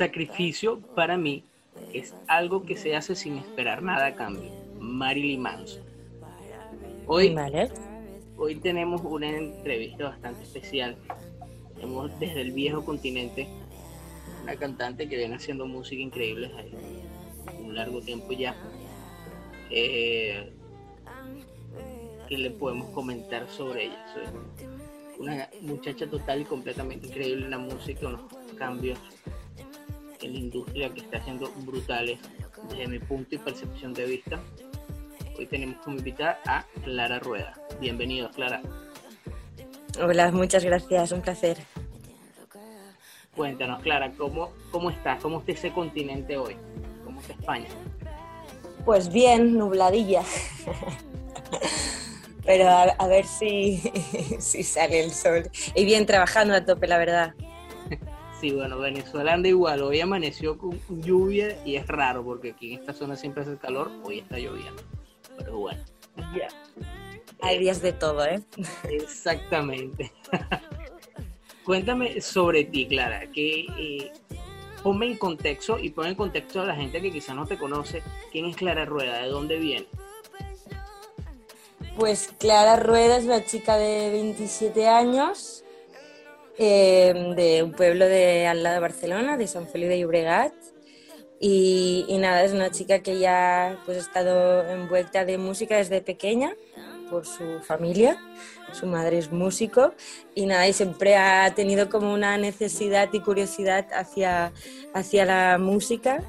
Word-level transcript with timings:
Sacrificio 0.00 0.80
para 0.94 1.18
mí 1.18 1.44
es 1.92 2.14
algo 2.26 2.64
que 2.64 2.74
se 2.74 2.96
hace 2.96 3.14
sin 3.14 3.36
esperar 3.36 3.82
nada 3.82 4.06
a 4.06 4.14
cambio. 4.14 4.50
Marilyn 4.78 5.42
Manson. 5.42 5.82
Hoy, 7.06 7.36
hoy 8.38 8.54
tenemos 8.54 9.02
una 9.04 9.28
entrevista 9.28 10.04
bastante 10.04 10.44
especial. 10.44 10.96
Tenemos 11.74 12.18
desde 12.18 12.40
el 12.40 12.52
viejo 12.52 12.82
continente 12.82 13.46
una 14.42 14.56
cantante 14.56 15.06
que 15.06 15.18
viene 15.18 15.34
haciendo 15.34 15.66
música 15.66 16.00
increíble 16.00 16.50
un 17.62 17.74
largo 17.74 18.00
tiempo 18.00 18.32
ya. 18.32 18.56
Eh, 19.68 20.50
¿Qué 22.26 22.38
le 22.38 22.50
podemos 22.52 22.88
comentar 22.94 23.46
sobre 23.50 23.84
ella? 23.84 24.32
una 25.18 25.50
muchacha 25.60 26.06
total 26.06 26.40
y 26.40 26.44
completamente 26.44 27.08
increíble 27.08 27.44
en 27.44 27.50
la 27.50 27.58
música, 27.58 28.08
unos 28.08 28.22
cambios 28.56 28.98
en 30.22 30.32
la 30.32 30.38
industria 30.38 30.90
que 30.90 31.00
está 31.00 31.18
haciendo 31.18 31.50
brutales 31.58 32.18
desde 32.68 32.86
mi 32.88 32.98
punto 32.98 33.34
y 33.34 33.38
percepción 33.38 33.94
de 33.94 34.04
vista. 34.04 34.40
Hoy 35.38 35.46
tenemos 35.46 35.76
como 35.82 35.96
invitada 35.96 36.38
a 36.46 36.64
Clara 36.84 37.18
Rueda. 37.18 37.54
Bienvenido, 37.80 38.30
Clara. 38.30 38.60
Hola, 40.02 40.30
muchas 40.30 40.64
gracias, 40.64 41.12
un 41.12 41.22
placer. 41.22 41.58
Cuéntanos, 43.34 43.82
Clara, 43.82 44.12
¿cómo, 44.16 44.52
cómo 44.70 44.90
estás? 44.90 45.22
¿Cómo 45.22 45.40
está 45.40 45.52
ese 45.52 45.72
continente 45.72 46.36
hoy? 46.36 46.56
¿Cómo 47.04 47.20
está 47.20 47.32
España? 47.32 47.68
Pues 48.84 49.10
bien, 49.12 49.56
nubladilla. 49.56 50.22
Pero 52.44 52.68
a, 52.68 53.06
ver 53.06 53.24
si, 53.26 53.78
si 54.38 54.62
sale 54.62 55.04
el 55.04 55.12
sol. 55.12 55.50
Y 55.74 55.84
bien, 55.84 56.06
trabajando 56.06 56.54
a 56.54 56.64
tope, 56.64 56.86
la 56.86 56.98
verdad. 56.98 57.34
Sí, 58.40 58.52
bueno, 58.52 58.78
Venezuela 58.78 59.34
anda 59.34 59.50
igual. 59.50 59.82
Hoy 59.82 60.00
amaneció 60.00 60.56
con 60.56 60.80
lluvia 60.88 61.62
y 61.66 61.76
es 61.76 61.86
raro 61.86 62.24
porque 62.24 62.52
aquí 62.52 62.72
en 62.72 62.80
esta 62.80 62.94
zona 62.94 63.14
siempre 63.14 63.42
hace 63.42 63.58
calor. 63.58 63.90
Hoy 64.02 64.20
está 64.20 64.38
lloviendo. 64.38 64.82
Pero 65.36 65.58
bueno. 65.58 65.82
Ya. 66.34 66.48
Hay 67.42 67.58
días 67.58 67.82
de 67.82 67.92
todo, 67.92 68.24
¿eh? 68.24 68.40
Exactamente. 68.84 70.10
Cuéntame 71.64 72.22
sobre 72.22 72.64
ti, 72.64 72.86
Clara. 72.86 73.30
Que, 73.30 73.66
eh, 73.78 74.12
ponme 74.82 75.06
en 75.06 75.18
contexto 75.18 75.78
y 75.78 75.90
pon 75.90 76.06
en 76.06 76.14
contexto 76.14 76.62
a 76.62 76.64
la 76.64 76.74
gente 76.74 77.02
que 77.02 77.12
quizá 77.12 77.34
no 77.34 77.44
te 77.44 77.58
conoce. 77.58 78.02
¿Quién 78.32 78.46
es 78.46 78.56
Clara 78.56 78.86
Rueda? 78.86 79.20
¿De 79.20 79.28
dónde 79.28 79.58
viene? 79.58 79.86
Pues 81.98 82.32
Clara 82.38 82.76
Rueda 82.76 83.18
es 83.18 83.24
una 83.24 83.44
chica 83.44 83.76
de 83.76 84.10
27 84.10 84.88
años 84.88 85.59
Em, 86.62 87.34
de 87.34 87.62
un 87.62 87.72
pueblo 87.72 88.04
de 88.04 88.46
al 88.46 88.62
lado 88.62 88.74
de 88.74 88.80
Barcelona, 88.80 89.38
de 89.38 89.46
San 89.46 89.66
Felipe 89.66 89.94
de 89.94 90.00
Llobregat. 90.00 90.52
Y, 91.40 92.04
nada, 92.20 92.44
es 92.44 92.52
una 92.52 92.70
chica 92.70 92.98
que 92.98 93.18
ya 93.18 93.78
pues, 93.86 93.96
ha 93.96 94.00
estado 94.02 94.68
envuelta 94.68 95.24
de 95.24 95.38
música 95.38 95.78
desde 95.78 96.02
pequeña 96.02 96.54
por 97.08 97.24
su 97.24 97.60
familia. 97.62 98.18
Su 98.74 98.84
madre 98.84 99.16
es 99.16 99.32
músico 99.32 99.94
y 100.34 100.44
nada, 100.44 100.68
y 100.68 100.74
siempre 100.74 101.16
ha 101.16 101.50
tenido 101.54 101.88
como 101.88 102.12
una 102.12 102.36
necesidad 102.36 103.08
y 103.10 103.20
curiosidad 103.20 103.86
hacia, 103.94 104.52
hacia 104.92 105.24
la 105.24 105.56
música 105.56 106.22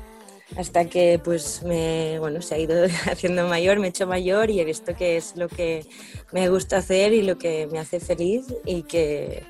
hasta 0.58 0.90
que 0.90 1.20
pues 1.24 1.64
me, 1.64 2.20
bueno, 2.20 2.42
se 2.42 2.56
ha 2.56 2.60
ido 2.60 2.86
haciendo 3.12 3.48
mayor, 3.48 3.80
me 3.80 3.88
he 3.88 3.90
hecho 3.90 4.08
mayor 4.08 4.50
y 4.50 4.60
he 4.60 4.66
visto 4.66 4.94
que 4.96 5.18
es 5.18 5.36
lo 5.38 5.48
que 5.48 5.86
me 6.34 6.50
gusta 6.50 6.78
hacer 6.78 7.14
y 7.14 7.22
lo 7.22 7.38
que 7.38 7.68
me 7.72 7.80
hace 7.80 8.00
feliz 8.00 8.54
y 8.66 8.84
que, 8.84 9.44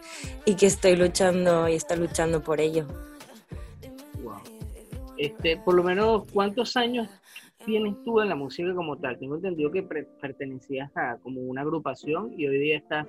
y 0.46 0.56
que 0.56 0.68
estoy 0.68 0.96
luchando 0.96 1.68
y 1.68 1.74
está 1.74 1.96
luchando 1.96 2.42
por 2.42 2.62
ello. 2.62 2.86
Wow. 4.24 4.42
Este, 5.18 5.58
por 5.58 5.76
lo 5.76 5.84
menos, 5.84 6.24
¿cuántos 6.32 6.76
años 6.78 7.10
tienes 7.66 7.96
tú 8.04 8.22
en 8.22 8.30
la 8.30 8.36
música 8.36 8.74
como 8.74 8.98
tal? 8.98 9.18
Tengo 9.18 9.36
entendido 9.36 9.72
que 9.72 9.84
pertenecías 9.84 10.92
a 10.96 11.18
como 11.18 11.42
una 11.42 11.62
agrupación 11.62 12.34
y 12.38 12.48
hoy 12.48 12.60
día 12.60 12.78
estás 12.78 13.08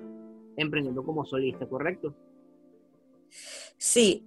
emprendiendo 0.57 1.05
como 1.05 1.25
solista, 1.25 1.67
¿correcto? 1.67 2.15
Sí. 3.77 4.27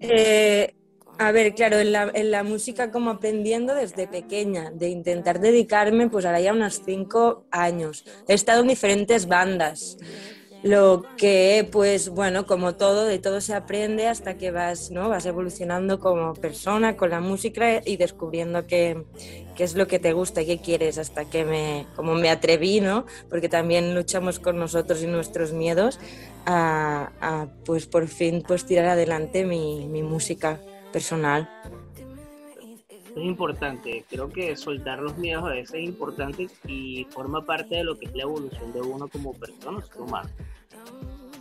Eh, 0.00 0.74
a 1.18 1.32
ver, 1.32 1.54
claro, 1.54 1.78
en 1.80 2.30
la, 2.30 2.42
música 2.44 2.92
como 2.92 3.10
aprendiendo 3.10 3.74
desde 3.74 4.06
pequeña, 4.06 4.70
de 4.70 4.88
intentar 4.88 5.40
dedicarme, 5.40 6.08
pues 6.08 6.24
ahora 6.24 6.40
ya 6.40 6.52
unos 6.52 6.82
cinco 6.84 7.44
años. 7.50 8.04
He 8.28 8.34
estado 8.34 8.62
en 8.62 8.68
diferentes 8.68 9.26
bandas, 9.26 9.98
lo 10.62 11.04
que, 11.16 11.68
pues 11.72 12.08
bueno, 12.08 12.46
como 12.46 12.76
todo, 12.76 13.04
de 13.04 13.18
todo 13.18 13.40
se 13.40 13.54
aprende 13.54 14.06
hasta 14.06 14.36
que 14.36 14.52
vas, 14.52 14.92
¿no? 14.92 15.08
Vas 15.08 15.26
evolucionando 15.26 15.98
como 15.98 16.34
persona 16.34 16.96
con 16.96 17.10
la 17.10 17.20
música 17.20 17.82
y 17.84 17.96
descubriendo 17.96 18.66
qué, 18.68 19.04
qué 19.56 19.64
es 19.64 19.74
lo 19.74 19.88
que 19.88 19.98
te 19.98 20.12
gusta 20.12 20.42
y 20.42 20.46
qué 20.46 20.58
quieres, 20.58 20.98
hasta 20.98 21.24
que 21.24 21.44
me, 21.44 21.86
como 21.96 22.14
me 22.14 22.30
atreví, 22.30 22.80
¿no? 22.80 23.06
Porque 23.28 23.48
también 23.48 23.92
luchamos 23.92 24.38
con 24.38 24.56
nosotros 24.56 25.02
y 25.02 25.08
nuestros 25.08 25.52
miedos 25.52 25.98
a, 26.46 27.10
a 27.20 27.48
pues 27.64 27.86
por 27.86 28.06
fin, 28.06 28.44
pues 28.46 28.64
tirar 28.64 28.86
adelante 28.86 29.44
mi, 29.44 29.86
mi 29.88 30.02
música 30.02 30.60
personal. 30.92 31.48
Es 33.16 33.24
importante, 33.24 34.04
creo 34.08 34.28
que 34.28 34.56
soltar 34.56 35.00
los 35.00 35.16
miedos 35.18 35.44
a 35.44 35.48
veces 35.48 35.74
es 35.74 35.82
importante 35.82 36.48
y 36.66 37.04
forma 37.10 37.44
parte 37.44 37.76
de 37.76 37.84
lo 37.84 37.98
que 37.98 38.06
es 38.06 38.14
la 38.14 38.22
evolución 38.22 38.72
de 38.72 38.80
uno 38.80 39.08
como 39.08 39.32
persona, 39.34 39.80
ser 39.82 40.00
humano. 40.02 40.28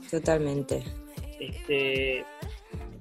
Totalmente. 0.09 0.83
Este, 1.39 2.25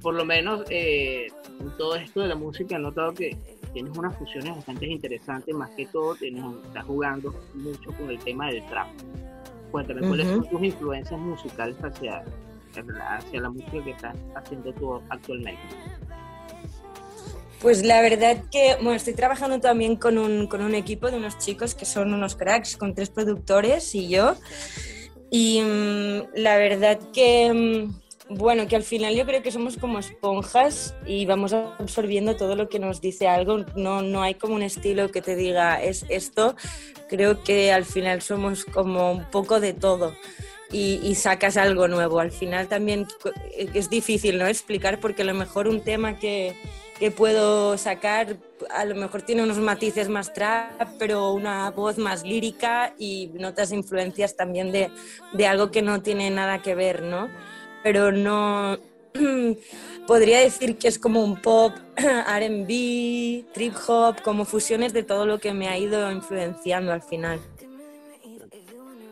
por 0.03 0.15
lo 0.15 0.25
menos 0.25 0.65
eh, 0.69 1.29
en 1.59 1.71
todo 1.79 1.97
esto 1.97 2.21
de 2.21 2.29
la 2.29 2.34
música 2.34 2.77
he 2.77 2.78
notado 2.78 3.15
que 3.15 3.37
tienes 3.73 3.97
unas 3.97 4.17
fusiones 4.17 4.57
bastante 4.57 4.87
interesantes, 4.87 5.55
más 5.55 5.71
que 5.71 5.87
todo 5.87 6.15
tienes, 6.15 6.45
estás 6.67 6.84
jugando 6.84 7.34
mucho 7.55 7.93
con 7.93 8.11
el 8.11 8.19
tema 8.21 8.49
del 8.49 8.65
trap. 8.67 8.89
Cuéntame, 9.71 10.07
¿cuáles 10.07 10.28
son 10.28 10.49
tus 10.49 10.63
influencias 10.63 11.21
musicales 11.21 11.77
hacia, 11.83 12.25
hacia 13.09 13.41
la 13.41 13.51
música 13.51 13.84
que 13.84 13.91
estás 13.91 14.17
haciendo 14.34 14.73
tú 14.73 14.95
actualmente? 15.11 15.61
Pues 17.61 17.83
la 17.84 18.03
verdad 18.03 18.44
que, 18.50 18.75
bueno, 18.77 18.94
estoy 18.94 19.15
trabajando 19.15 19.61
también 19.61 19.97
con 19.97 20.19
un, 20.19 20.47
con 20.47 20.61
un 20.61 20.75
equipo 20.75 21.11
de 21.11 21.17
unos 21.17 21.39
chicos 21.39 21.75
que 21.75 21.87
son 21.87 22.12
unos 22.12 22.37
cracks, 22.37 22.77
con 22.77 22.94
tres 22.94 23.09
productores 23.09 23.94
y 23.94 24.09
yo. 24.09 24.37
Y 25.31 25.62
mm, 25.62 26.39
la 26.39 26.59
verdad 26.59 26.99
que, 27.15 27.53
mm, 27.53 28.37
bueno, 28.37 28.69
que 28.69 28.77
al 28.77 28.83
final 28.83 29.15
yo 29.15 29.25
creo 29.25 29.43
que 29.43 29.50
somos 29.50 29.78
como 29.78 29.99
esponjas 29.99 30.95
y 31.06 31.25
vamos 31.25 31.55
absorbiendo 31.55 32.37
todo 32.37 32.56
lo 32.56 32.69
que 32.69 32.78
nos 32.78 33.00
dice 33.00 33.27
algo. 33.27 33.65
No, 33.75 34.03
no 34.03 34.22
hay 34.22 34.34
como 34.34 34.55
un 34.55 34.62
estilo 34.62 35.11
que 35.11 35.22
te 35.22 35.34
diga 35.34 35.83
es 35.83 36.05
esto. 36.11 36.56
Creo 37.09 37.43
que 37.43 37.72
al 37.72 37.87
final 37.87 38.21
somos 38.21 38.66
como 38.66 39.12
un 39.12 39.31
poco 39.31 39.61
de 39.61 39.72
todo. 39.72 40.15
Y, 40.71 40.99
y, 41.03 41.15
sacas 41.15 41.56
algo 41.56 41.87
nuevo. 41.87 42.19
Al 42.19 42.33
final 42.33 42.66
también 42.66 43.06
es 43.72 43.89
difícil 43.89 44.37
¿no? 44.37 44.49
explicar 44.49 44.99
porque 44.99 45.22
a 45.22 45.25
lo 45.25 45.33
mejor 45.33 45.69
un 45.69 45.81
tema 45.81 46.19
que, 46.19 46.56
que 46.99 47.11
puedo 47.11 47.77
sacar, 47.77 48.39
a 48.71 48.84
lo 48.84 48.95
mejor 48.95 49.23
tiene 49.23 49.43
unos 49.43 49.59
matices 49.59 50.09
más 50.09 50.33
trap, 50.33 50.89
pero 50.99 51.33
una 51.33 51.71
voz 51.71 51.99
más 51.99 52.23
lírica 52.23 52.95
y 52.99 53.31
notas 53.34 53.73
influencias 53.73 54.37
también 54.37 54.73
de, 54.73 54.91
de 55.33 55.47
algo 55.47 55.71
que 55.71 55.83
no 55.83 56.03
tiene 56.03 56.31
nada 56.31 56.62
que 56.62 56.75
ver, 56.75 57.03
¿no? 57.03 57.29
Pero 57.83 58.12
no, 58.12 58.79
podría 60.07 60.41
decir 60.41 60.79
que 60.79 60.89
es 60.89 60.99
como 60.99 61.22
un 61.22 61.41
pop, 61.41 61.72
RB, 61.97 63.45
trip 63.53 63.75
hop, 63.87 64.22
como 64.22 64.45
fusiones 64.45 64.92
de 64.92 65.03
todo 65.03 65.27
lo 65.27 65.39
que 65.39 65.53
me 65.53 65.69
ha 65.69 65.78
ido 65.78 66.10
influenciando 66.10 66.92
al 66.92 67.03
final. 67.03 67.41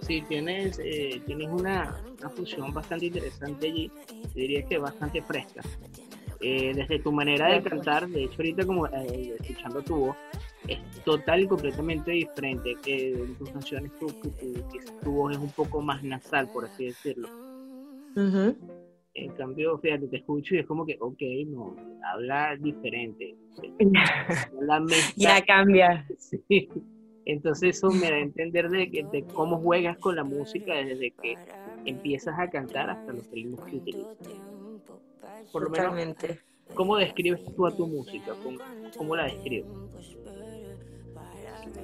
Sí, 0.06 0.22
tienes, 0.28 0.78
eh, 0.84 1.22
tienes 1.26 1.48
una, 1.48 1.98
una, 2.18 2.28
fusión 2.28 2.74
bastante 2.74 3.06
interesante 3.06 3.66
allí, 3.66 3.90
diría 4.34 4.62
que 4.66 4.76
bastante 4.76 5.22
fresca. 5.22 5.62
Eh, 6.46 6.72
desde 6.74 6.98
tu 6.98 7.10
manera 7.10 7.54
de 7.54 7.62
cantar, 7.62 8.06
de 8.06 8.24
hecho 8.24 8.34
ahorita 8.36 8.66
como 8.66 8.86
eh, 8.86 9.34
escuchando 9.40 9.80
tu 9.80 9.96
voz, 9.96 10.16
es 10.68 10.78
total 11.02 11.40
y 11.40 11.46
completamente 11.46 12.10
diferente. 12.10 12.76
que 12.84 13.14
en 13.14 13.34
tus 13.36 13.48
canciones 13.48 13.90
tu, 13.98 14.08
tu, 14.08 15.10
voz 15.10 15.32
es 15.32 15.38
un 15.38 15.48
poco 15.52 15.80
más 15.80 16.04
nasal, 16.04 16.46
por 16.52 16.66
así 16.66 16.84
decirlo. 16.84 17.30
En 18.14 19.32
cambio, 19.38 19.78
fíjate, 19.78 20.06
te 20.08 20.18
escucho 20.18 20.54
y 20.54 20.58
es 20.58 20.66
como 20.66 20.84
que, 20.84 20.98
ok, 21.00 21.22
no, 21.46 21.76
habla 22.12 22.56
diferente. 22.56 23.34
ya 25.16 25.42
cambia. 25.46 26.06
Sí. 26.18 26.68
Entonces 27.24 27.78
eso 27.78 27.88
me 27.88 28.10
da 28.10 28.16
a 28.16 28.20
entender 28.20 28.68
de, 28.68 29.06
de, 29.10 29.24
cómo 29.32 29.56
juegas 29.60 29.96
con 29.96 30.14
la 30.14 30.24
música 30.24 30.74
desde 30.74 31.10
que 31.10 31.38
empiezas 31.86 32.38
a 32.38 32.50
cantar 32.50 32.90
hasta 32.90 33.14
los 33.14 33.30
ritmos 33.30 33.62
que 33.62 33.76
utilizas. 33.76 34.53
Por 35.52 35.62
lo 35.70 35.92
menos, 35.92 36.16
¿cómo 36.74 36.96
describes 36.96 37.40
tú 37.54 37.66
a 37.66 37.76
tu 37.76 37.86
música? 37.86 38.34
¿Cómo, 38.96 39.16
la 39.16 39.24
describes? 39.24 39.70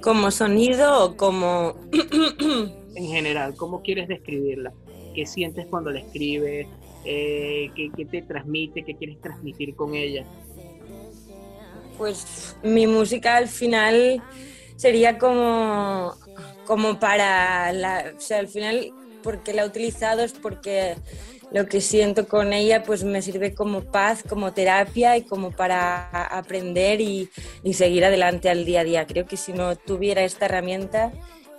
¿Como 0.01 0.31
sonido 0.31 1.05
o 1.05 1.17
como...? 1.17 1.75
en 2.95 3.07
general, 3.07 3.55
¿cómo 3.55 3.81
quieres 3.81 4.07
describirla? 4.07 4.73
¿Qué 5.13 5.25
sientes 5.25 5.67
cuando 5.67 5.91
la 5.91 5.99
escribes? 5.99 6.67
Eh, 7.03 7.71
¿qué, 7.75 8.05
te 8.05 8.21
transmite? 8.21 8.83
¿Qué 8.83 8.95
quieres 8.95 9.19
transmitir 9.21 9.75
con 9.75 9.95
ella? 9.95 10.25
Pues 11.97 12.57
mi 12.63 12.87
música 12.87 13.37
al 13.37 13.47
final 13.47 14.21
sería 14.75 15.17
como, 15.17 16.13
como 16.65 16.99
para 16.99 17.71
la, 17.73 18.13
o 18.15 18.19
sea, 18.19 18.39
al 18.39 18.47
final 18.47 18.91
porque 19.21 19.53
la 19.53 19.63
he 19.63 19.67
utilizado 19.67 20.23
es 20.23 20.33
porque 20.33 20.95
lo 21.51 21.67
que 21.67 21.81
siento 21.81 22.27
con 22.27 22.53
ella 22.53 22.83
pues 22.83 23.03
me 23.03 23.21
sirve 23.21 23.53
como 23.53 23.81
paz, 23.81 24.23
como 24.27 24.53
terapia 24.53 25.17
y 25.17 25.23
como 25.23 25.51
para 25.51 26.09
aprender 26.27 27.01
y, 27.01 27.29
y 27.63 27.73
seguir 27.73 28.05
adelante 28.05 28.49
al 28.49 28.65
día 28.65 28.81
a 28.81 28.83
día. 28.83 29.05
Creo 29.05 29.25
que 29.25 29.37
si 29.37 29.53
no 29.53 29.75
tuviera 29.75 30.23
esta 30.23 30.45
herramienta 30.45 31.11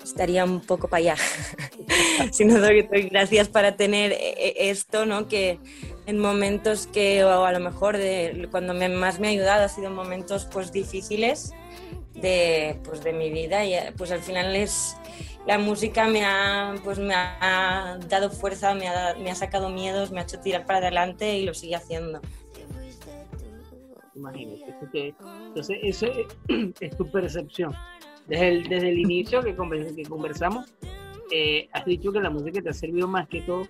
estaría 0.03 0.44
un 0.44 0.61
poco 0.61 0.88
para 0.88 0.99
allá. 0.99 1.17
si 2.32 2.44
no 2.44 2.59
doy, 2.59 2.82
gracias 3.11 3.49
para 3.49 3.76
tener 3.76 4.12
e, 4.12 4.35
e, 4.38 4.70
esto, 4.70 5.06
¿no? 5.06 5.29
Que 5.29 5.59
en 6.06 6.19
momentos 6.19 6.87
que, 6.87 7.25
o 7.25 7.44
a 7.44 7.53
lo 7.53 7.61
mejor 7.61 7.97
de, 7.97 8.49
cuando 8.50 8.75
más 8.75 9.20
me 9.20 9.29
ha 9.29 9.31
ayudado 9.31 9.64
ha 9.64 9.69
sido 9.69 9.88
en 9.88 9.94
momentos 9.94 10.47
pues 10.47 10.73
difíciles 10.73 11.53
de, 12.14 12.79
pues, 12.85 13.03
de 13.03 13.12
mi 13.12 13.31
vida 13.31 13.64
y 13.64 13.75
pues 13.97 14.11
al 14.11 14.20
final 14.20 14.55
es 14.56 14.97
la 15.47 15.59
música 15.59 16.06
me 16.06 16.25
ha, 16.25 16.75
pues 16.85 16.99
me 16.99 17.15
ha 17.15 17.99
dado 18.09 18.31
fuerza, 18.31 18.75
me 18.75 18.89
ha, 18.89 19.15
me 19.15 19.31
ha 19.31 19.35
sacado 19.35 19.71
miedos, 19.71 20.11
me 20.11 20.21
ha 20.21 20.23
hecho 20.23 20.39
tirar 20.39 20.67
para 20.67 20.79
adelante 20.79 21.39
y 21.39 21.44
lo 21.44 21.55
sigue 21.55 21.75
haciendo. 21.75 22.21
Imagínate, 24.15 25.15
entonces 25.47 25.79
eso 25.83 26.06
es 26.81 26.97
tu 26.97 27.11
percepción. 27.11 27.75
Desde 28.27 28.49
el, 28.49 28.69
desde 28.69 28.89
el 28.91 28.99
inicio 28.99 29.43
que, 29.43 29.56
que 29.97 30.03
conversamos, 30.05 30.73
eh, 31.33 31.69
has 31.73 31.85
dicho 31.87 32.12
que 32.12 32.21
la 32.21 32.31
música 32.31 32.62
te 32.62 32.69
ha 32.69 32.75
servido 32.75 33.09
más 33.09 33.27
que 33.27 33.41
todo 33.41 33.67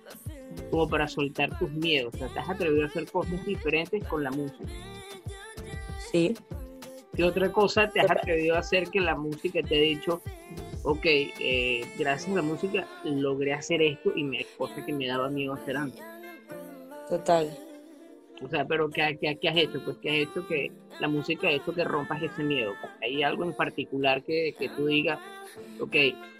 como 0.69 0.87
para 0.87 1.07
soltar 1.07 1.57
tus 1.57 1.71
miedos. 1.71 2.13
O 2.13 2.17
sea, 2.17 2.27
te 2.27 2.39
has 2.39 2.49
atrevido 2.49 2.83
a 2.83 2.87
hacer 2.87 3.09
cosas 3.09 3.43
diferentes 3.45 4.03
con 4.05 4.23
la 4.23 4.31
música. 4.31 4.65
Sí. 6.11 6.35
¿Qué 7.15 7.23
otra 7.23 7.51
cosa 7.51 7.89
te 7.89 8.01
has 8.01 8.11
atrevido 8.11 8.55
a 8.55 8.59
hacer 8.59 8.89
que 8.89 8.99
la 8.99 9.15
música 9.15 9.61
te 9.61 9.77
ha 9.77 9.81
dicho, 9.81 10.21
ok, 10.83 11.05
eh, 11.05 11.85
gracias 11.97 12.31
a 12.31 12.35
la 12.35 12.41
música 12.41 12.87
logré 13.03 13.53
hacer 13.53 13.81
esto 13.81 14.11
y 14.15 14.23
me 14.23 14.45
cosa 14.57 14.85
que 14.85 14.93
me 14.93 15.07
daba 15.07 15.29
miedo 15.29 15.53
hacer 15.53 15.77
antes? 15.77 16.01
Total. 17.09 17.57
O 18.41 18.49
sea, 18.49 18.65
pero 18.65 18.89
¿qué, 18.89 19.17
qué, 19.19 19.37
qué 19.37 19.49
has 19.49 19.57
hecho? 19.57 19.81
Pues 19.83 19.97
que 19.97 20.09
has 20.09 20.15
hecho 20.27 20.45
que 20.47 20.71
la 20.99 21.07
música 21.07 21.47
ha 21.47 21.51
hecho 21.51 21.73
que 21.73 21.83
rompas 21.83 22.21
ese 22.21 22.43
miedo. 22.43 22.73
Hay 23.01 23.23
algo 23.23 23.43
en 23.43 23.53
particular 23.53 24.21
que, 24.23 24.53
que 24.57 24.69
tú 24.69 24.87
digas, 24.87 25.19
ok, 25.79 25.95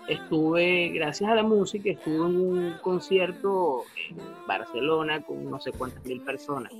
estuve, 0.07 0.89
gracias 0.89 1.29
a 1.29 1.35
la 1.35 1.43
música, 1.43 1.89
estuve 1.89 2.15
en 2.15 2.35
un 2.35 2.73
concierto 2.81 3.83
en 4.09 4.17
Barcelona 4.47 5.21
con 5.21 5.49
no 5.49 5.59
sé 5.59 5.71
cuántas 5.71 6.03
mil 6.05 6.21
personas. 6.21 6.73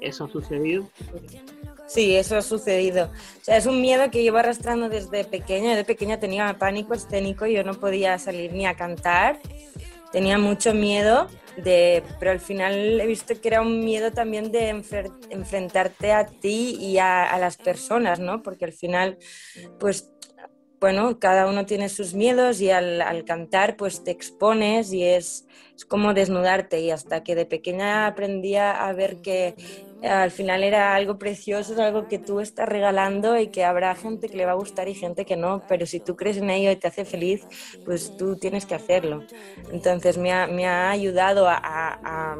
¿Eso 0.00 0.24
ha 0.24 0.28
sucedido? 0.28 0.88
Sí, 1.90 2.14
eso 2.14 2.36
ha 2.36 2.42
sucedido. 2.42 3.10
O 3.40 3.44
sea, 3.44 3.56
es 3.56 3.66
un 3.66 3.80
miedo 3.80 4.12
que 4.12 4.22
llevo 4.22 4.36
arrastrando 4.36 4.88
desde 4.88 5.24
pequeña. 5.24 5.70
Desde 5.70 5.84
pequeña 5.84 6.20
tenía 6.20 6.56
pánico 6.56 6.94
escénico, 6.94 7.46
yo 7.46 7.64
no 7.64 7.74
podía 7.74 8.16
salir 8.20 8.52
ni 8.52 8.64
a 8.64 8.76
cantar. 8.76 9.40
Tenía 10.12 10.38
mucho 10.38 10.72
miedo 10.72 11.26
de, 11.56 12.04
pero 12.20 12.30
al 12.30 12.38
final 12.38 13.00
he 13.00 13.06
visto 13.08 13.40
que 13.40 13.48
era 13.48 13.60
un 13.60 13.80
miedo 13.80 14.12
también 14.12 14.52
de 14.52 14.68
enfrentarte 15.30 16.12
a 16.12 16.26
ti 16.26 16.76
y 16.80 16.98
a, 16.98 17.36
las 17.38 17.56
personas, 17.56 18.20
¿no? 18.20 18.40
Porque 18.40 18.66
al 18.66 18.72
final, 18.72 19.18
pues, 19.80 20.12
bueno, 20.80 21.18
cada 21.18 21.46
uno 21.46 21.66
tiene 21.66 21.90
sus 21.90 22.14
miedos 22.14 22.60
y 22.60 22.70
al, 22.70 23.24
cantar, 23.26 23.76
pues 23.76 24.02
te 24.02 24.10
expones 24.10 24.92
y 24.92 25.04
es, 25.04 25.46
es, 25.76 25.84
como 25.84 26.14
desnudarte. 26.14 26.80
Y 26.80 26.90
hasta 26.90 27.22
que 27.22 27.34
de 27.34 27.44
pequeña 27.44 28.06
aprendía 28.06 28.86
a 28.86 28.92
ver 28.94 29.20
que 29.20 29.54
al 30.02 30.30
final 30.30 30.64
era 30.64 30.94
algo 30.94 31.18
precioso, 31.18 31.80
algo 31.82 32.08
que 32.08 32.18
tú 32.18 32.40
estás 32.40 32.68
regalando 32.68 33.38
y 33.38 33.48
que 33.48 33.64
habrá 33.64 33.94
gente 33.94 34.28
que 34.28 34.38
le 34.38 34.46
va 34.46 34.52
a 34.52 34.54
gustar 34.54 34.88
y 34.88 34.94
gente 34.94 35.26
que 35.26 35.36
no, 35.36 35.62
pero 35.68 35.84
si 35.84 36.00
tú 36.00 36.16
crees 36.16 36.38
en 36.38 36.48
ello 36.48 36.70
y 36.70 36.76
te 36.76 36.88
hace 36.88 37.04
feliz, 37.04 37.46
pues 37.84 38.16
tú 38.16 38.36
tienes 38.36 38.64
que 38.64 38.74
hacerlo. 38.74 39.22
Entonces 39.72 40.16
me 40.16 40.32
ha, 40.32 40.46
me 40.46 40.66
ha 40.66 40.90
ayudado 40.90 41.46
a, 41.46 41.60
a, 41.62 42.36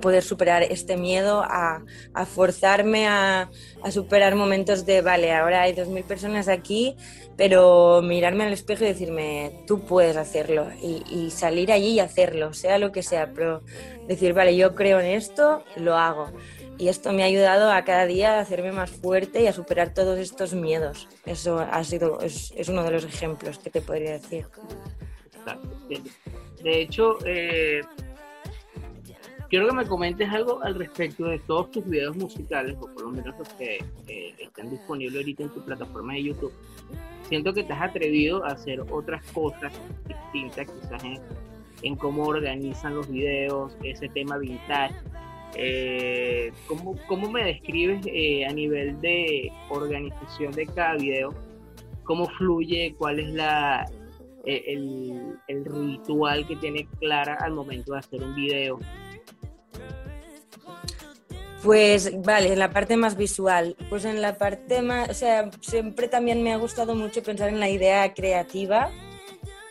poder 0.00 0.22
superar 0.22 0.62
este 0.62 0.96
miedo, 0.96 1.42
a, 1.44 1.82
forzarme 2.26 3.08
a, 3.08 3.50
superar 3.90 4.34
momentos 4.34 4.86
de, 4.86 5.02
vale, 5.02 5.32
ahora 5.32 5.62
hay 5.62 5.72
dos 5.72 5.88
mil 5.88 6.04
personas 6.04 6.48
aquí, 6.48 6.96
pero 7.36 8.02
mirarme 8.02 8.44
al 8.44 8.52
espejo 8.52 8.84
y 8.84 8.88
decirme, 8.88 9.52
tú 9.66 9.80
puedes 9.80 10.16
hacerlo 10.16 10.68
y, 10.82 11.30
salir 11.30 11.72
allí 11.72 11.92
y 11.92 12.00
hacerlo, 12.00 12.52
sea 12.52 12.78
lo 12.78 12.92
que 12.92 13.02
sea, 13.02 13.32
pero 13.32 13.62
decir, 14.06 14.34
vale, 14.34 14.56
yo 14.56 14.74
creo 14.74 15.00
en 15.00 15.06
esto, 15.06 15.64
lo 15.76 15.96
hago 15.96 16.30
y 16.80 16.88
esto 16.88 17.12
me 17.12 17.22
ha 17.22 17.26
ayudado 17.26 17.70
a 17.70 17.84
cada 17.84 18.06
día 18.06 18.38
a 18.38 18.40
hacerme 18.40 18.72
más 18.72 18.90
fuerte 18.90 19.42
y 19.42 19.46
a 19.46 19.52
superar 19.52 19.92
todos 19.92 20.18
estos 20.18 20.54
miedos. 20.54 21.08
Eso 21.26 21.58
ha 21.58 21.84
sido, 21.84 22.22
es, 22.22 22.54
es 22.56 22.70
uno 22.70 22.82
de 22.82 22.90
los 22.90 23.04
ejemplos 23.04 23.58
que 23.58 23.68
te 23.68 23.82
podría 23.82 24.12
decir. 24.12 24.46
De 26.62 26.80
hecho, 26.80 27.18
eh, 27.26 27.82
quiero 29.50 29.68
que 29.68 29.74
me 29.74 29.84
comentes 29.84 30.30
algo 30.30 30.62
al 30.62 30.76
respecto 30.76 31.24
de 31.24 31.38
todos 31.40 31.70
tus 31.72 31.84
videos 31.84 32.16
musicales, 32.16 32.76
o 32.80 32.86
por 32.86 33.02
lo 33.02 33.10
menos 33.10 33.36
los 33.38 33.48
que 33.50 33.84
están 34.38 34.70
disponibles 34.70 35.16
ahorita 35.16 35.42
en 35.42 35.48
tu 35.50 35.62
plataforma 35.62 36.14
de 36.14 36.22
YouTube. 36.22 36.52
Siento 37.28 37.52
que 37.52 37.64
te 37.64 37.72
has 37.72 37.82
atrevido 37.82 38.44
a 38.44 38.52
hacer 38.52 38.80
otras 38.90 39.22
cosas 39.32 39.72
distintas, 40.06 40.66
quizás 40.70 41.02
en, 41.82 41.96
cómo 41.96 42.24
organizan 42.24 42.94
los 42.94 43.10
videos, 43.10 43.76
ese 43.82 44.08
tema 44.08 44.38
vintage 44.38 44.94
eh, 45.56 46.52
¿cómo, 46.66 46.96
¿cómo, 47.08 47.30
me 47.30 47.44
describes 47.44 48.06
eh, 48.06 48.46
a 48.46 48.52
nivel 48.52 49.00
de 49.00 49.50
organización 49.68 50.52
de 50.52 50.66
cada 50.66 50.94
video? 50.94 51.34
¿Cómo 52.04 52.26
fluye? 52.26 52.94
¿Cuál 52.96 53.18
es 53.18 53.34
la, 53.34 53.84
eh, 54.44 54.62
el, 55.48 55.64
ritual 55.64 56.46
que 56.46 56.56
tiene 56.56 56.86
Clara 57.00 57.36
al 57.40 57.52
momento 57.52 57.92
de 57.92 57.98
hacer 57.98 58.22
un 58.22 58.34
video? 58.34 58.78
Pues 61.62 62.22
vale, 62.22 62.52
en 62.52 62.58
la 62.58 62.70
parte 62.70 62.96
más 62.96 63.16
visual. 63.16 63.76
Pues 63.88 64.04
en 64.04 64.22
la 64.22 64.38
parte 64.38 64.82
más, 64.82 65.10
o 65.10 65.14
sea, 65.14 65.50
siempre 65.60 66.08
también 66.08 66.42
me 66.42 66.52
ha 66.52 66.56
gustado 66.56 66.94
mucho 66.94 67.22
pensar 67.22 67.48
en 67.48 67.60
la 67.60 67.68
idea 67.68 68.14
creativa 68.14 68.90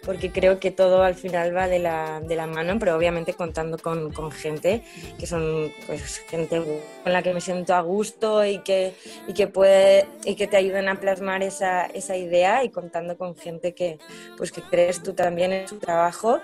porque 0.06 0.32
creo 0.32 0.60
que 0.60 0.72
todo 0.72 1.04
al 1.04 1.16
final 1.16 1.56
va 1.56 1.68
de 1.68 1.78
la, 1.78 2.20
de 2.20 2.36
la 2.36 2.48
mano, 2.48 2.80
pero 2.80 2.96
obviamente 2.96 3.34
contando 3.34 3.78
con, 3.78 4.12
con, 4.12 4.32
gente 4.32 4.82
que 5.20 5.28
son 5.28 5.72
pues, 5.86 6.20
gente 6.28 6.64
con 7.04 7.14
la 7.14 7.22
que 7.22 7.34
me 7.34 7.42
siento 7.42 7.76
a 7.76 7.82
gusto 7.82 8.44
y 8.44 8.60
que, 8.60 8.96
y 9.28 9.34
que, 9.34 9.46
puede, 9.48 10.08
y 10.26 10.36
que 10.36 10.48
te 10.48 10.58
ayuden 10.58 10.90
a 10.90 11.00
plasmar 11.00 11.44
esa, 11.44 11.86
esa 11.86 12.16
idea 12.16 12.64
y 12.64 12.70
contando 12.70 13.18
con 13.18 13.36
gente 13.36 13.74
que, 13.76 14.00
pues, 14.38 14.52
que 14.52 14.62
crees 14.62 15.04
tú 15.04 15.14
también 15.14 15.54
en 15.54 15.68
su 15.68 15.78
trabajo. 15.78 16.40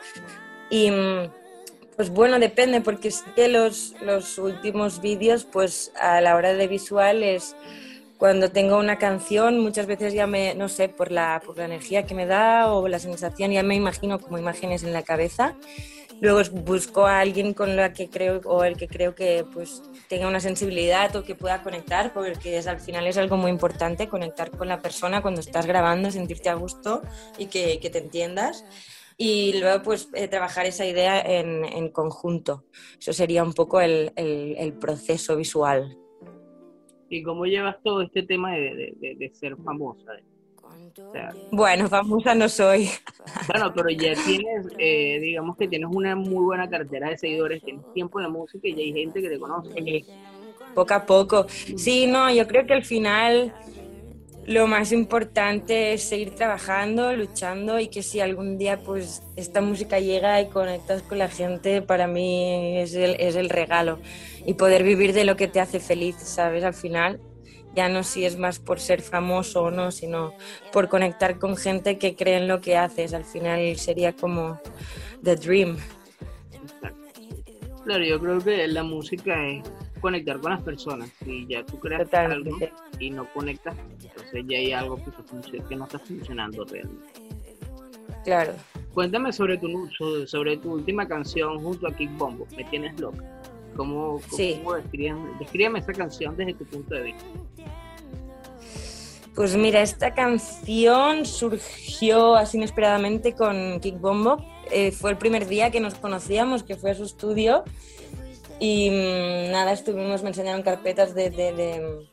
Y 0.69 0.91
pues 1.95 2.09
bueno, 2.09 2.39
depende, 2.39 2.81
porque 2.81 3.11
sí 3.11 3.23
que 3.35 3.47
los, 3.47 3.95
los 4.01 4.37
últimos 4.37 5.01
vídeos, 5.01 5.45
pues 5.45 5.91
a 5.99 6.19
la 6.21 6.35
hora 6.35 6.53
de 6.53 6.67
visual 6.67 7.23
es 7.23 7.55
cuando 8.17 8.49
tengo 8.49 8.77
una 8.77 8.97
canción, 8.97 9.59
muchas 9.59 9.87
veces 9.87 10.13
ya 10.13 10.27
me, 10.27 10.55
no 10.55 10.69
sé, 10.69 10.89
por 10.89 11.11
la, 11.11 11.41
por 11.45 11.57
la 11.57 11.65
energía 11.65 12.05
que 12.05 12.15
me 12.15 12.25
da 12.25 12.71
o 12.71 12.87
la 12.87 12.99
sensación, 12.99 13.51
ya 13.51 13.63
me 13.63 13.75
imagino 13.75 14.19
como 14.19 14.37
imágenes 14.37 14.83
en 14.83 14.93
la 14.93 15.03
cabeza. 15.03 15.55
Luego 16.21 16.41
busco 16.51 17.05
a 17.05 17.19
alguien 17.19 17.53
con 17.53 17.75
la 17.75 17.91
que 17.91 18.09
creo 18.09 18.39
o 18.45 18.63
el 18.63 18.77
que 18.77 18.87
creo 18.87 19.15
que 19.15 19.45
pues 19.51 19.83
tenga 20.07 20.29
una 20.29 20.39
sensibilidad 20.39 21.13
o 21.17 21.25
que 21.25 21.35
pueda 21.35 21.61
conectar, 21.61 22.13
porque 22.13 22.57
al 22.57 22.79
final 22.79 23.05
es 23.05 23.17
algo 23.17 23.35
muy 23.35 23.51
importante 23.51 24.07
conectar 24.07 24.49
con 24.51 24.69
la 24.69 24.79
persona 24.79 25.21
cuando 25.21 25.41
estás 25.41 25.65
grabando, 25.65 26.11
sentirte 26.11 26.47
a 26.47 26.53
gusto 26.53 27.01
y 27.37 27.47
que, 27.47 27.79
que 27.81 27.89
te 27.89 27.97
entiendas. 27.97 28.63
Y 29.17 29.59
luego 29.59 29.81
pues 29.83 30.09
eh, 30.13 30.27
trabajar 30.27 30.65
esa 30.65 30.85
idea 30.85 31.21
en, 31.21 31.63
en, 31.63 31.89
conjunto. 31.89 32.65
Eso 32.99 33.13
sería 33.13 33.43
un 33.43 33.53
poco 33.53 33.79
el, 33.79 34.11
el, 34.15 34.55
el 34.57 34.73
proceso 34.73 35.37
visual. 35.37 35.97
¿Y 37.09 37.23
cómo 37.23 37.45
llevas 37.45 37.77
todo 37.83 38.01
este 38.01 38.23
tema 38.23 38.53
de, 38.55 38.93
de, 38.99 39.31
ser 39.33 39.55
famosa? 39.57 40.11
bueno, 41.51 41.87
famosa 41.87 42.35
no 42.35 42.49
soy. 42.49 42.89
Bueno, 43.47 43.73
pero 43.73 43.89
ya 43.89 44.13
tienes, 44.23 44.67
eh, 44.77 45.19
digamos 45.19 45.57
que 45.57 45.67
tienes 45.67 45.89
una 45.91 46.15
muy 46.15 46.43
buena 46.43 46.69
cartera 46.69 47.09
de 47.09 47.17
seguidores, 47.17 47.63
tienes 47.63 47.83
tiempo 47.93 48.19
de 48.19 48.27
música 48.27 48.67
y 48.67 48.75
ya 48.75 48.81
hay 48.81 48.93
gente 48.93 49.21
que 49.21 49.29
te 49.29 49.39
conoce. 49.39 50.05
Poco 50.75 50.93
a 50.93 51.05
poco. 51.05 51.47
Sí, 51.49 52.05
no, 52.05 52.31
yo 52.31 52.45
creo 52.47 52.65
que 52.67 52.73
al 52.73 52.83
final 52.83 53.53
lo 54.47 54.67
más 54.67 54.91
importante 54.91 55.93
es 55.93 56.03
seguir 56.03 56.35
trabajando, 56.35 57.13
luchando 57.13 57.79
y 57.79 57.87
que 57.87 58.03
si 58.03 58.19
algún 58.19 58.57
día 58.57 58.77
pues 58.77 59.23
esta 59.35 59.61
música 59.61 59.99
llega 59.99 60.39
y 60.41 60.49
conectas 60.49 61.01
con 61.01 61.17
la 61.17 61.29
gente, 61.29 61.81
para 61.81 62.07
mí 62.07 62.77
es 62.77 62.93
el, 62.93 63.15
es 63.19 63.35
el 63.35 63.49
regalo 63.49 63.99
y 64.45 64.53
poder 64.53 64.83
vivir 64.83 65.13
de 65.13 65.25
lo 65.25 65.35
que 65.35 65.47
te 65.47 65.59
hace 65.59 65.79
feliz, 65.79 66.17
¿sabes? 66.17 66.63
Al 66.63 66.75
final, 66.75 67.19
ya 67.75 67.89
no 67.89 68.03
si 68.03 68.25
es 68.25 68.37
más 68.37 68.59
por 68.59 68.79
ser 68.79 69.01
famoso 69.01 69.63
o 69.63 69.71
no, 69.71 69.91
sino 69.91 70.33
por 70.71 70.89
conectar 70.89 71.39
con 71.39 71.57
gente 71.57 71.97
que 71.97 72.15
cree 72.15 72.37
en 72.37 72.47
lo 72.47 72.61
que 72.61 72.77
haces. 72.77 73.13
Al 73.13 73.25
final 73.25 73.75
sería 73.77 74.13
como 74.13 74.61
the 75.23 75.35
dream. 75.35 75.77
Claro, 77.83 78.03
yo 78.03 78.19
creo 78.19 78.39
que 78.39 78.67
la 78.67 78.83
música 78.83 79.47
es 79.47 79.63
conectar 79.99 80.39
con 80.39 80.51
las 80.51 80.61
personas. 80.61 81.11
Si 81.23 81.45
ya 81.47 81.65
tú 81.65 81.79
creas 81.79 82.13
algo 82.13 82.57
y 82.99 83.09
no 83.09 83.25
conectas, 83.33 83.75
entonces 84.01 84.45
ya 84.47 84.57
hay 84.57 84.71
algo 84.71 84.97
que, 84.97 85.61
que 85.67 85.75
no 85.75 85.85
está 85.85 85.99
funcionando 85.99 86.65
realmente. 86.65 87.25
Claro. 88.23 88.53
Cuéntame 88.93 89.31
sobre 89.33 89.57
tu, 89.57 89.67
sobre 90.25 90.57
tu 90.57 90.73
última 90.73 91.07
canción 91.07 91.61
junto 91.61 91.87
a 91.87 91.91
Kick 91.91 92.17
Bombo, 92.17 92.47
Me 92.55 92.63
Tienes 92.63 92.99
Loca. 92.99 93.23
¿Cómo, 93.75 94.21
cómo, 94.29 94.73
describes, 94.73 95.83
esa 95.83 95.93
canción 95.93 96.35
desde 96.37 96.53
tu 96.53 96.65
punto 96.65 96.95
de 96.95 97.03
vista? 97.03 97.25
Pues 99.35 99.55
mira, 99.57 99.81
esta 99.81 100.13
canción 100.13 101.25
surgió 101.25 102.35
así 102.35 102.57
inesperadamente 102.57 103.33
con 103.33 103.81
Kick 103.81 103.99
Bombo. 103.99 104.37
Eh, 104.71 104.91
fue 104.91 105.11
el 105.11 105.17
primer 105.17 105.45
día 105.45 105.71
que 105.71 105.81
nos 105.81 105.95
conocíamos, 105.95 106.63
que 106.63 106.75
fue 106.75 106.91
a 106.91 106.95
su 106.95 107.03
estudio. 107.03 107.65
Y 108.59 108.89
mm, 108.89 109.51
nada, 109.51 109.73
estuvimos, 109.73 110.23
me 110.23 110.29
enseñaron 110.29 110.63
carpetas 110.63 111.13
de, 111.13 111.29
de, 111.29 112.07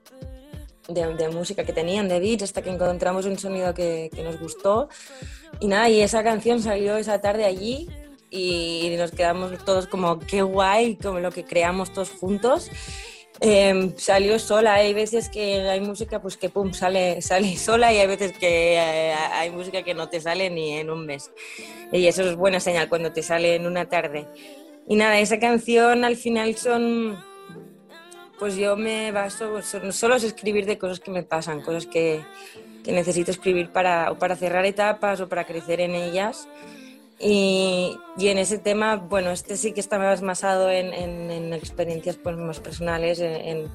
de, 0.89 1.29
música 1.29 1.65
que 1.65 1.73
tenían, 1.73 2.09
de 2.09 2.21
beats, 2.21 2.43
hasta 2.43 2.63
que 2.63 2.71
encontramos 2.71 3.27
un 3.27 3.39
sonido 3.39 3.75
que, 3.75 4.11
que, 4.15 4.23
nos 4.23 4.39
gustó. 4.41 4.89
Y 5.61 5.69
nada, 5.69 5.89
y 5.89 6.01
esa 6.01 6.23
canción 6.25 6.61
salió 6.61 6.97
esa 6.97 7.21
tarde 7.21 7.45
allí 7.45 7.89
y 8.31 8.95
nos 8.97 9.11
quedamos 9.13 9.53
todos 9.65 9.87
como, 9.87 10.19
qué 10.19 10.43
guay, 10.43 10.97
como 10.97 11.21
lo 11.21 11.31
que 11.31 11.45
creamos 11.45 11.93
todos 11.93 12.11
juntos. 12.11 12.71
Em, 13.41 13.97
salió 13.97 14.39
sola. 14.39 14.75
Hay 14.75 14.95
veces 14.95 15.29
que 15.29 15.69
hay 15.69 15.81
música 15.81 16.23
pues 16.23 16.37
que 16.37 16.49
pum, 16.49 16.73
sale, 16.73 17.21
sale 17.23 17.57
sola 17.59 17.93
y 17.93 17.99
hay 17.99 18.07
veces 18.07 18.33
que 18.39 18.75
eh, 18.75 19.13
hay 19.13 19.51
música 19.51 19.83
que 19.83 19.95
no 19.95 20.09
te 20.09 20.21
sale 20.21 20.49
ni 20.49 20.79
en 20.79 20.91
un 20.91 21.07
mes. 21.07 21.31
Y 21.91 22.07
eso 22.07 22.23
es 22.23 22.37
buena 22.37 22.61
señal 22.61 22.89
cuando 22.89 23.13
te 23.13 23.23
sale 23.23 23.57
en 23.57 23.67
una 23.67 23.89
tarde. 23.89 24.27
Y 24.89 24.97
nada, 24.97 25.19
esa 25.21 25.39
canción 25.39 26.05
al 26.05 26.17
final 26.17 26.57
son, 26.57 27.19
pues 28.39 28.57
yo 28.57 28.77
me 28.77 29.13
baso, 29.13 29.61
solo 29.63 30.17
es 30.17 30.25
escribir 30.25 30.67
de 30.67 30.79
cosas 30.79 31.01
que 31.01 31.11
me 31.11 31.23
pasan, 31.23 31.63
cosas 31.63 31.87
que, 31.87 32.25
que 32.83 32.93
necesito 32.93 33.31
escribir 33.31 33.71
para, 33.71 34.11
o 34.11 34.19
para 34.19 34.37
cerrar 34.37 34.67
etapas 34.67 35.21
o 35.21 35.29
para 35.29 35.45
crecer 35.45 35.81
en 35.81 35.95
ellas. 35.95 36.49
Y, 37.25 37.97
en 38.19 38.39
ese 38.39 38.59
tema, 38.59 38.97
bueno, 38.97 39.31
este 39.31 39.57
sí 39.57 39.73
que 39.73 39.79
está 39.79 39.97
más 39.97 40.21
basado 40.23 40.69
en, 40.71 40.93
en, 40.93 41.53
experiencias 41.53 42.17
pues, 42.17 42.37
más 42.37 42.59
personales, 42.59 43.21
en, 43.21 43.71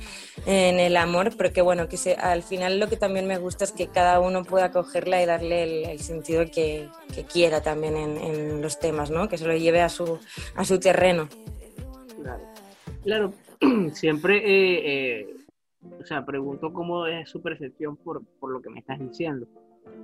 el 0.45 0.97
amor, 0.97 1.31
pero 1.37 1.53
que 1.53 1.61
bueno, 1.61 1.87
que 1.87 1.95
se, 1.95 2.15
al 2.15 2.43
final 2.43 2.79
lo 2.79 2.89
que 2.89 2.97
también 2.97 3.25
me 3.25 3.37
gusta 3.37 3.63
es 3.63 3.71
que 3.71 3.87
cada 3.87 4.19
uno 4.19 4.43
pueda 4.43 4.71
cogerla 4.71 5.23
y 5.23 5.25
darle 5.25 5.91
el, 5.91 5.99
sentido 5.99 6.43
que, 6.51 6.89
quiera 7.31 7.61
también 7.61 7.95
en, 7.95 8.61
los 8.61 8.79
temas, 8.79 9.11
¿no? 9.11 9.29
Que 9.29 9.37
se 9.37 9.47
lo 9.47 9.55
lleve 9.55 9.81
a 9.81 9.89
su, 9.89 10.19
a 10.55 10.65
su 10.65 10.79
terreno. 10.79 11.29
Claro, 12.21 12.43
claro. 13.03 13.33
siempre, 13.93 14.37
eh, 14.37 15.21
eh, 15.21 15.35
o 16.01 16.05
sea, 16.05 16.25
pregunto 16.25 16.73
cómo 16.73 17.07
es 17.07 17.29
su 17.29 17.41
percepción 17.41 17.95
por, 17.95 18.23
por 18.39 18.51
lo 18.51 18.61
que 18.61 18.69
me 18.69 18.79
estás 18.79 18.99
diciendo 18.99 19.47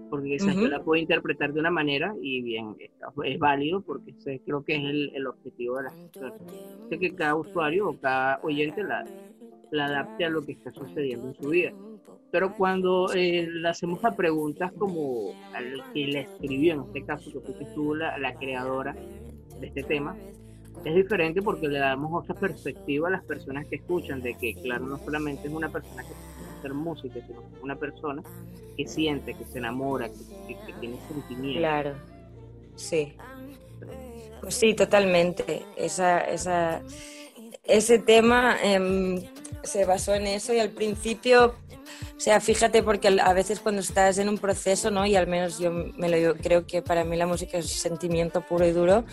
porque 0.09 0.35
esa 0.35 0.53
yo 0.53 0.67
la 0.67 0.83
puedo 0.83 1.01
interpretar 1.01 1.53
de 1.53 1.59
una 1.59 1.71
manera 1.71 2.13
y 2.21 2.41
bien, 2.41 2.75
es 3.23 3.39
válido 3.39 3.81
porque 3.81 4.13
creo 4.45 4.63
que 4.63 4.75
es 4.75 4.83
el, 4.83 5.11
el 5.15 5.27
objetivo 5.27 5.77
de 5.77 5.83
la 5.83 5.89
canción. 5.89 6.33
Sé 6.89 6.99
que 6.99 7.15
cada 7.15 7.35
usuario 7.35 7.89
o 7.89 7.97
cada 7.99 8.39
oyente 8.43 8.83
la, 8.83 9.03
la 9.71 9.85
adapte 9.85 10.25
a 10.25 10.29
lo 10.29 10.43
que 10.43 10.51
está 10.51 10.71
sucediendo 10.71 11.29
en 11.29 11.35
su 11.35 11.49
vida. 11.49 11.71
Pero 12.31 12.53
cuando 12.55 13.11
eh, 13.13 13.47
le 13.47 13.67
hacemos 13.67 14.03
a 14.05 14.15
preguntas 14.15 14.71
como 14.77 15.33
al 15.53 15.83
que 15.93 16.07
la 16.07 16.19
escribió, 16.21 16.73
en 16.73 16.81
este 16.81 17.03
caso 17.03 17.31
que 17.31 17.39
fuiste 17.39 17.65
tú 17.73 17.95
la, 17.95 18.17
la 18.17 18.35
creadora 18.35 18.95
de 19.59 19.67
este 19.67 19.83
tema, 19.83 20.15
es 20.85 20.95
diferente 20.95 21.41
porque 21.41 21.67
le 21.67 21.79
damos 21.79 22.11
otra 22.23 22.35
perspectiva 22.35 23.07
a 23.07 23.11
las 23.11 23.23
personas 23.23 23.65
que 23.67 23.77
escuchan, 23.77 24.21
de 24.21 24.35
que, 24.35 24.53
claro, 24.55 24.85
no 24.85 24.97
solamente 24.97 25.47
es 25.47 25.53
una 25.53 25.69
persona 25.69 26.03
que 26.03 26.13
hacer 26.63 26.73
música, 26.73 27.19
sino 27.27 27.43
una 27.61 27.75
persona 27.75 28.23
que 28.77 28.87
siente, 28.87 29.33
que 29.33 29.45
se 29.45 29.57
enamora, 29.57 30.09
que, 30.09 30.57
tiene 30.79 30.97
sentimientos. 31.07 31.59
Claro, 31.59 31.93
sí. 32.75 33.13
Pues 34.41 34.55
sí, 34.55 34.73
totalmente. 34.73 35.65
Esa, 35.77 36.21
esa, 36.21 36.81
ese 37.63 37.99
tema 37.99 38.57
em, 38.63 39.21
se 39.63 39.85
basó 39.85 40.13
en 40.15 40.27
eso 40.27 40.53
y 40.53 40.59
al 40.59 40.69
principio, 40.69 41.55
o 42.15 42.19
sea, 42.19 42.39
fíjate 42.39 42.81
porque 42.81 43.09
a 43.21 43.33
veces 43.33 43.59
cuando 43.59 43.81
estás 43.81 44.17
en 44.17 44.29
un 44.29 44.37
proceso, 44.37 44.89
¿no? 44.89 45.05
Y 45.05 45.15
al 45.15 45.27
menos 45.27 45.59
yo 45.59 45.71
me 45.71 46.09
lo 46.09 46.17
yo 46.17 46.35
creo 46.35 46.65
que 46.65 46.81
para 46.81 47.03
mí 47.03 47.17
la 47.17 47.27
música 47.27 47.57
es 47.57 47.69
sentimiento 47.69 48.41
puro 48.41 48.65
y 48.65 48.71
duro. 48.71 49.05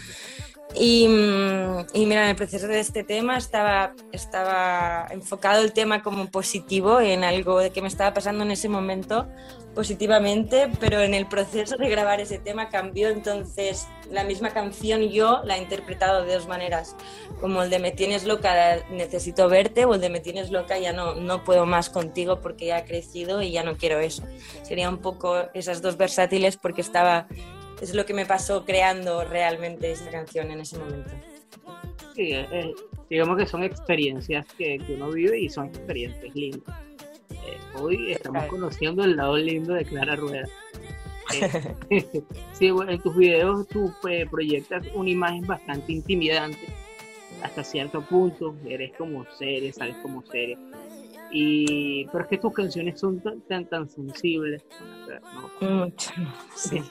Y, 0.74 1.08
mm, 1.08 1.86
y, 1.94 2.06
mira, 2.06 2.24
en 2.24 2.30
el 2.30 2.36
proceso 2.36 2.68
de 2.68 2.80
este 2.80 3.02
tema 3.02 3.36
estaba, 3.36 3.92
estaba 4.12 5.08
enfocado 5.10 5.62
el 5.62 5.72
tema 5.72 6.02
como 6.02 6.30
positivo, 6.30 7.00
en 7.00 7.24
algo 7.24 7.58
de 7.58 7.70
que 7.70 7.82
me 7.82 7.88
estaba 7.88 8.14
pasando 8.14 8.44
en 8.44 8.52
ese 8.52 8.68
momento 8.68 9.26
positivamente, 9.74 10.68
pero 10.80 11.00
en 11.00 11.14
el 11.14 11.26
proceso 11.26 11.76
de 11.76 11.88
grabar 11.88 12.20
ese 12.20 12.38
tema 12.38 12.68
cambió, 12.68 13.08
entonces 13.08 13.86
la 14.10 14.24
misma 14.24 14.50
canción 14.50 15.10
yo 15.10 15.42
la 15.44 15.56
he 15.56 15.62
interpretado 15.62 16.24
de 16.24 16.34
dos 16.34 16.48
maneras, 16.48 16.96
como 17.40 17.62
el 17.62 17.70
de 17.70 17.78
me 17.78 17.92
tienes 17.92 18.24
loca, 18.24 18.78
necesito 18.90 19.48
verte, 19.48 19.84
o 19.84 19.94
el 19.94 20.00
de 20.00 20.10
me 20.10 20.20
tienes 20.20 20.50
loca, 20.50 20.78
ya 20.78 20.92
no, 20.92 21.14
no 21.14 21.44
puedo 21.44 21.66
más 21.66 21.88
contigo 21.88 22.40
porque 22.40 22.66
ya 22.66 22.78
he 22.78 22.84
crecido 22.84 23.42
y 23.42 23.52
ya 23.52 23.62
no 23.62 23.76
quiero 23.76 24.00
eso. 24.00 24.24
Sería 24.62 24.88
un 24.88 24.98
poco 24.98 25.36
esas 25.54 25.82
dos 25.82 25.96
versátiles 25.96 26.56
porque 26.56 26.80
estaba 26.80 27.28
es 27.80 27.94
lo 27.94 28.04
que 28.04 28.14
me 28.14 28.26
pasó 28.26 28.64
creando 28.64 29.25
realmente 29.25 29.90
esa 29.90 30.10
canción 30.10 30.50
en 30.50 30.60
ese 30.60 30.78
momento. 30.78 31.10
Sí, 32.14 32.34
digamos 33.08 33.38
que 33.38 33.46
son 33.46 33.64
experiencias 33.64 34.46
que, 34.58 34.80
uno 34.88 35.10
vive 35.10 35.40
y 35.40 35.49
son 35.49 35.66
experiencias 35.66 36.34
lindas. 36.34 36.75
Eh, 37.30 37.58
hoy 37.78 38.12
estamos 38.12 38.44
conociendo 38.44 39.04
el 39.04 39.16
lado 39.16 39.37
lindo 39.37 39.75
de 39.75 39.84
Clara 39.84 40.16
Rueda. 40.16 40.49
Eh, 41.90 42.25
sí, 42.54 42.66
en 42.88 43.00
tus 43.00 43.16
videos 43.16 43.68
tú 43.68 43.94
eh, 44.08 44.26
proyectas 44.28 44.84
una 44.94 45.10
imagen 45.10 45.46
bastante 45.46 45.92
intimidante 45.92 46.66
hasta 47.40 47.62
cierto 47.62 48.02
punto, 48.02 48.56
eres 48.66 48.90
como 48.99 49.25
serie, 49.38 49.72
sales 49.72 49.94
como 50.02 50.26
serie. 50.26 50.58
Y, 51.30 52.06
pero 52.06 52.25
es 52.25 52.30
que 52.30 52.38
tus 52.38 52.52
canciones 52.52 52.99
son 52.99 53.22
tan, 53.46 53.64
tan, 53.66 53.88
sensibles. 53.88 54.64
Mucho. 55.60 56.10
Sí 56.56 56.82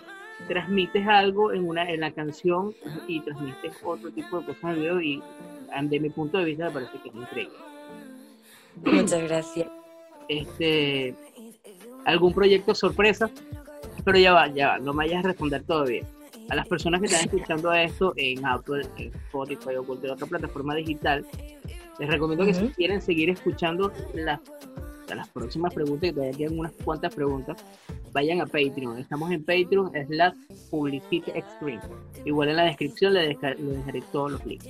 transmites 0.48 1.08
algo 1.08 1.52
en 1.54 1.68
una 1.68 1.90
en 1.90 2.02
la 2.02 2.12
canción 2.12 2.74
y 3.08 3.20
transmites 3.22 3.74
otro 3.84 4.12
tipo 4.12 4.40
de 4.40 4.46
cosas 4.48 4.64
en 4.64 4.70
el 4.70 4.76
video 4.76 5.02
y 5.02 5.22
de 5.82 6.00
mi 6.00 6.10
punto 6.10 6.38
de 6.38 6.46
vista 6.46 6.66
me 6.66 6.72
parece 6.72 6.98
que 7.04 7.10
es 7.10 7.16
increíble. 7.16 7.56
Muchas 8.84 9.24
gracias. 9.24 9.68
Este, 10.28 11.16
¿Algún 12.06 12.34
proyecto 12.34 12.74
sorpresa? 12.74 13.30
Pero 14.04 14.18
ya 14.18 14.34
va, 14.34 14.48
ya 14.48 14.70
va, 14.70 14.80
no 14.80 14.94
me 14.94 15.06
vayas 15.06 15.24
a 15.24 15.28
responder 15.28 15.64
todavía. 15.64 16.04
A 16.50 16.56
las 16.56 16.68
personas 16.68 17.00
que 17.00 17.08
están 17.08 17.26
escuchando 17.26 17.72
esto 17.74 18.14
en 18.16 18.44
Apple, 18.46 18.88
en 18.98 19.14
Spotify 19.14 19.76
o 19.76 19.84
cualquier 19.84 20.14
otra 20.14 20.26
plataforma 20.26 20.74
digital, 20.76 21.26
les 22.00 22.10
recomiendo 22.10 22.46
que 22.46 22.54
si 22.54 22.70
quieren 22.70 23.02
seguir 23.02 23.30
escuchando 23.30 23.92
las, 24.16 24.40
las 25.14 25.28
próximas 25.30 25.74
preguntas, 25.74 26.10
y 26.10 26.14
todavía 26.14 26.38
quedan 26.38 26.58
unas 26.58 26.72
cuantas 26.84 27.14
preguntas, 27.14 27.64
vayan 28.12 28.42
a 28.42 28.46
Patreon. 28.46 28.98
Estamos 28.98 29.32
en 29.32 29.44
Patreon, 29.44 29.96
es 29.96 30.10
la 30.10 30.34
Publicity 30.70 31.32
Extreme. 31.32 31.82
Igual 32.26 32.50
en 32.50 32.56
la 32.58 32.64
descripción 32.64 33.14
le, 33.14 33.28
dejaré 33.28 34.02
todos 34.12 34.32
los 34.34 34.46
links. 34.46 34.68